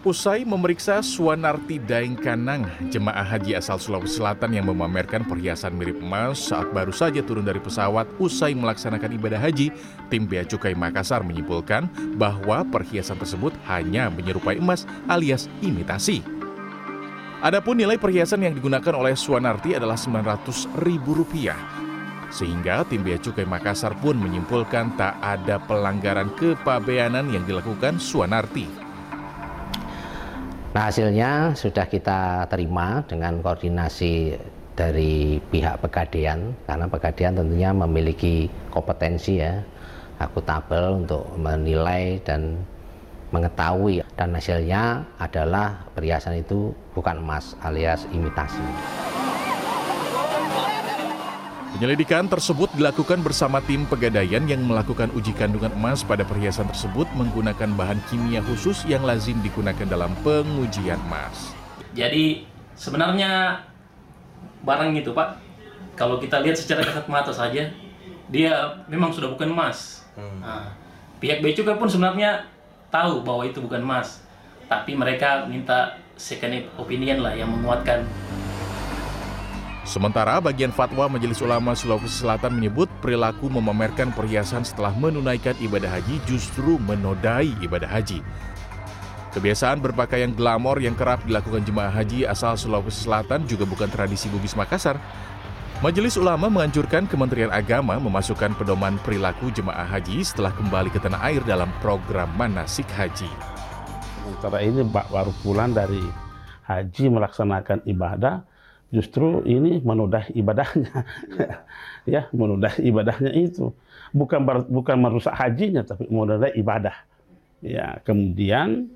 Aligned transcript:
Usai 0.00 0.48
memeriksa 0.48 1.04
Suwanarti 1.04 1.76
Daeng 1.76 2.16
Kanang, 2.16 2.64
jemaah 2.88 3.20
haji 3.20 3.52
asal 3.52 3.76
Sulawesi 3.76 4.16
Selatan 4.16 4.56
yang 4.56 4.64
memamerkan 4.72 5.28
perhiasan 5.28 5.76
mirip 5.76 6.00
emas 6.00 6.40
saat 6.40 6.72
baru 6.72 6.88
saja 6.88 7.20
turun 7.20 7.44
dari 7.44 7.60
pesawat 7.60 8.08
usai 8.16 8.56
melaksanakan 8.56 9.20
ibadah 9.20 9.36
haji, 9.36 9.68
tim 10.08 10.24
Bea 10.24 10.48
Cukai 10.48 10.72
Makassar 10.72 11.20
menyimpulkan 11.20 11.84
bahwa 12.16 12.64
perhiasan 12.72 13.20
tersebut 13.20 13.52
hanya 13.68 14.08
menyerupai 14.08 14.56
emas 14.56 14.88
alias 15.04 15.52
imitasi. 15.60 16.24
Adapun 17.44 17.76
nilai 17.76 18.00
perhiasan 18.00 18.40
yang 18.40 18.56
digunakan 18.56 18.96
oleh 18.96 19.12
Suwanarti 19.12 19.76
adalah 19.76 20.00
Rp900.000. 20.00 21.52
Sehingga 22.32 22.88
tim 22.88 23.04
Bea 23.04 23.20
Cukai 23.20 23.44
Makassar 23.44 23.92
pun 24.00 24.16
menyimpulkan 24.16 24.96
tak 24.96 25.20
ada 25.20 25.60
pelanggaran 25.60 26.32
kepabeanan 26.40 27.28
yang 27.28 27.44
dilakukan 27.44 28.00
Suwanarti. 28.00 28.88
Nah 30.70 30.86
hasilnya 30.86 31.50
sudah 31.58 31.82
kita 31.90 32.46
terima 32.46 33.02
dengan 33.10 33.42
koordinasi 33.42 34.38
dari 34.78 35.42
pihak 35.50 35.82
Pegadean 35.82 36.54
karena 36.62 36.86
Pegadean 36.86 37.34
tentunya 37.34 37.74
memiliki 37.74 38.46
kompetensi 38.70 39.42
ya 39.42 39.58
akuntabel 40.22 41.02
untuk 41.02 41.26
menilai 41.34 42.22
dan 42.22 42.54
mengetahui 43.34 44.06
dan 44.14 44.30
hasilnya 44.30 45.02
adalah 45.18 45.90
perhiasan 45.90 46.38
itu 46.38 46.70
bukan 46.94 47.18
emas 47.18 47.58
alias 47.66 48.06
imitasi. 48.14 48.62
Penyelidikan 51.70 52.26
tersebut 52.26 52.66
dilakukan 52.74 53.22
bersama 53.22 53.62
tim 53.62 53.86
pegadaian 53.86 54.42
yang 54.42 54.58
melakukan 54.66 55.06
uji 55.14 55.30
kandungan 55.38 55.70
emas 55.70 56.02
pada 56.02 56.26
perhiasan 56.26 56.66
tersebut 56.66 57.06
menggunakan 57.14 57.70
bahan 57.78 58.02
kimia 58.10 58.42
khusus 58.42 58.82
yang 58.90 59.06
lazim 59.06 59.38
digunakan 59.38 59.86
dalam 59.86 60.10
pengujian 60.26 60.98
emas. 61.06 61.54
Jadi 61.94 62.42
sebenarnya 62.74 63.62
barang 64.66 64.98
itu 64.98 65.14
Pak, 65.14 65.38
kalau 65.94 66.18
kita 66.18 66.42
lihat 66.42 66.58
secara 66.58 66.82
kasat 66.82 67.06
mata 67.06 67.30
saja, 67.30 67.70
dia 68.26 68.52
memang 68.90 69.14
sudah 69.14 69.30
bukan 69.30 69.54
emas. 69.54 70.02
Hmm. 70.18 70.42
Nah, 70.42 70.74
pihak 71.22 71.38
Becukai 71.38 71.78
pun 71.78 71.86
sebenarnya 71.86 72.50
tahu 72.90 73.22
bahwa 73.22 73.46
itu 73.46 73.62
bukan 73.62 73.86
emas, 73.86 74.26
tapi 74.66 74.98
mereka 74.98 75.46
minta 75.46 75.94
second 76.18 76.66
opinion 76.76 77.22
lah 77.22 77.32
yang 77.32 77.48
menguatkan 77.48 78.02
Sementara 79.90 80.38
bagian 80.38 80.70
fatwa 80.70 81.10
Majelis 81.10 81.42
Ulama 81.42 81.74
Sulawesi 81.74 82.22
Selatan 82.22 82.54
menyebut 82.54 82.86
perilaku 83.02 83.50
memamerkan 83.50 84.14
perhiasan 84.14 84.62
setelah 84.62 84.94
menunaikan 84.94 85.58
ibadah 85.58 85.90
haji 85.90 86.22
justru 86.30 86.78
menodai 86.78 87.50
ibadah 87.58 87.90
haji. 87.90 88.22
Kebiasaan 89.34 89.82
berpakaian 89.82 90.30
glamor 90.30 90.78
yang 90.78 90.94
kerap 90.94 91.26
dilakukan 91.26 91.66
jemaah 91.66 91.90
haji 91.90 92.22
asal 92.22 92.54
Sulawesi 92.54 93.02
Selatan 93.02 93.50
juga 93.50 93.66
bukan 93.66 93.90
tradisi 93.90 94.30
Bugis 94.30 94.54
Makassar. 94.54 94.94
Majelis 95.82 96.14
Ulama 96.14 96.46
menganjurkan 96.46 97.10
Kementerian 97.10 97.50
Agama 97.50 97.98
memasukkan 97.98 98.54
pedoman 98.54 98.94
perilaku 99.02 99.50
jemaah 99.50 99.90
haji 99.90 100.22
setelah 100.22 100.54
kembali 100.54 100.94
ke 100.94 101.02
tanah 101.02 101.18
air 101.18 101.42
dalam 101.42 101.66
program 101.82 102.30
manasik 102.38 102.86
haji. 102.94 103.26
Sementara 104.22 104.62
ini 104.62 104.86
baru 104.86 105.34
pulang 105.42 105.74
dari 105.74 105.98
haji 106.70 107.10
melaksanakan 107.10 107.82
ibadah, 107.90 108.46
justru 108.90 109.42
ini 109.46 109.78
menodai 109.80 110.30
ibadahnya. 110.34 110.92
Ya 112.08 112.32
menodai 112.32 112.80
ibadahnya 112.80 113.28
itu. 113.36 113.76
Bukan 114.16 114.40
bukan 114.72 114.96
merusak 114.96 115.36
hajinya 115.36 115.84
tapi 115.84 116.08
menodai 116.08 116.56
ibadah. 116.56 116.96
Ya 117.60 118.00
kemudian 118.08 118.88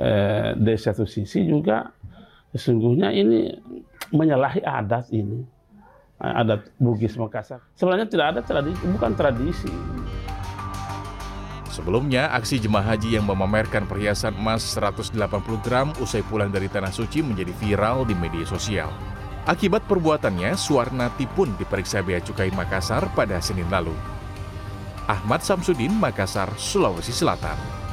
eh, 0.00 0.56
dari 0.56 0.80
satu 0.80 1.04
sisi 1.04 1.44
juga 1.44 1.92
sesungguhnya 2.56 3.12
ini 3.12 3.52
menyalahi 4.16 4.64
adat 4.64 5.12
ini. 5.12 5.44
Adat 6.18 6.72
Bugis 6.80 7.20
Makassar. 7.20 7.62
Sebenarnya 7.76 8.08
tidak 8.08 8.26
ada 8.32 8.40
tradisi 8.42 8.82
bukan 8.90 9.12
tradisi. 9.12 9.70
Sebelumnya, 11.68 12.26
aksi 12.34 12.58
jemaah 12.58 12.96
haji 12.96 13.20
yang 13.20 13.28
memamerkan 13.28 13.86
perhiasan 13.86 14.34
emas 14.34 14.66
180 14.74 15.14
gram 15.62 15.94
usai 16.02 16.26
pulang 16.26 16.50
dari 16.50 16.66
Tanah 16.66 16.90
Suci 16.90 17.22
menjadi 17.22 17.54
viral 17.54 18.02
di 18.02 18.18
media 18.18 18.42
sosial. 18.42 18.90
Akibat 19.48 19.88
perbuatannya, 19.88 20.52
Suwarnati 20.60 21.24
pun 21.24 21.56
diperiksa 21.56 22.04
Bea 22.04 22.20
Cukai 22.20 22.52
Makassar 22.52 23.08
pada 23.16 23.40
Senin 23.40 23.64
lalu. 23.72 23.96
Ahmad 25.08 25.40
Samsudin, 25.40 25.96
Makassar, 25.96 26.52
Sulawesi 26.60 27.16
Selatan. 27.16 27.87